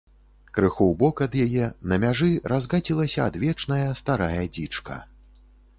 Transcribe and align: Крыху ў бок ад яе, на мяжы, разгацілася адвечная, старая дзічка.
Крыху 0.57 0.85
ў 0.91 0.97
бок 1.01 1.21
ад 1.25 1.33
яе, 1.45 1.67
на 1.91 1.99
мяжы, 2.05 2.31
разгацілася 2.55 3.19
адвечная, 3.31 3.83
старая 4.03 4.43
дзічка. 4.59 5.01